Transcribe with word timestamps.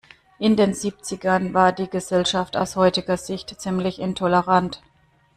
In 0.39 0.55
den 0.55 0.73
Siebzigern 0.73 1.53
war 1.53 1.71
die 1.73 1.87
Gesellschaft 1.87 2.57
aus 2.57 2.75
heutiger 2.75 3.17
Sicht 3.17 3.61
ziemlich 3.61 3.99
intolerant. 3.99 4.81